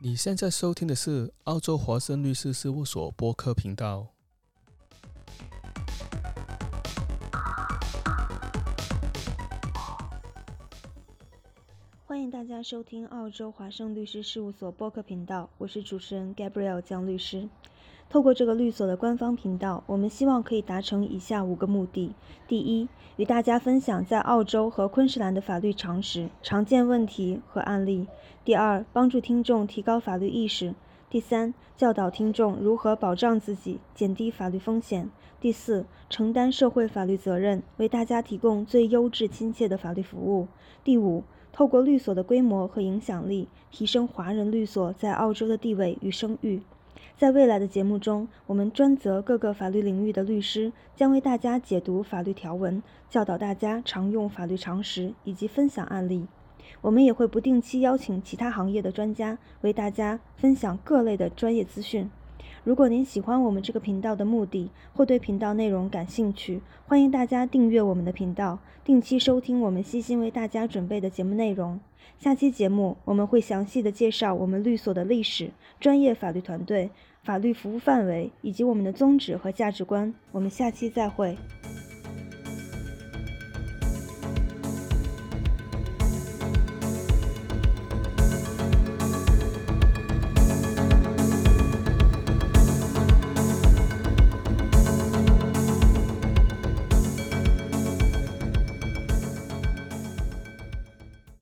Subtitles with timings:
[0.00, 4.17] 你现在收听的是澳洲华盛律师事务所播客频道。
[12.08, 17.50] 欢迎大家收听澳洲华盛律师事务所播客频道，我是主持人 Gabriel 江律师。
[18.08, 22.14] 透过这个律所的官方频道，我们希望可以达成以下五个目的：
[22.46, 28.06] 第一，与大家分享在澳洲和昆士兰的法律常识、常见问题和案例；
[28.42, 30.72] 第二，帮助听众提高法律意识；
[31.10, 35.06] 第三，教导听众如何保障自己，减低法律风险；
[35.40, 40.48] 第四，承担社会法律责任，为大家提供最优质、亲切的法律服务；
[40.84, 46.60] 第五，透过律所的规模和影响力，提升华人律所在澳洲的地位与声誉。
[47.16, 56.26] 在未来的节目中，我们专责各个法律领域的律师将为大家解读法律条文，教导大家常用法律常识，以及分享案例。
[56.80, 62.10] 我们也会不定期邀请其他行业的专家为大家分享各类的专业资讯。
[62.64, 71.80] 如果您喜欢我们这个频道的目的，或对频道内容感兴趣，欢迎大家订阅我们的频道，定期收听我们悉心为大家准备的节目内容。
[72.18, 76.90] 下期节目我们会详细的介绍我们律所的历史、专业法律团队、
[77.22, 80.12] 法律服务范围以及我们的宗旨和价值观。
[80.32, 81.36] 我们下期再会。